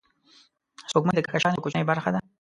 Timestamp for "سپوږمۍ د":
0.89-1.19